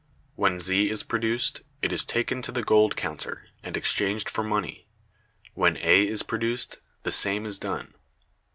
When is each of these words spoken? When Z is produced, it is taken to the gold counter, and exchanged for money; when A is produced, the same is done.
When 0.33 0.59
Z 0.59 0.89
is 0.89 1.03
produced, 1.03 1.61
it 1.83 1.91
is 1.91 2.03
taken 2.03 2.41
to 2.41 2.51
the 2.51 2.63
gold 2.63 2.95
counter, 2.95 3.49
and 3.61 3.77
exchanged 3.77 4.31
for 4.31 4.43
money; 4.43 4.87
when 5.53 5.77
A 5.77 6.07
is 6.07 6.23
produced, 6.23 6.79
the 7.03 7.11
same 7.11 7.45
is 7.45 7.59
done. 7.59 7.93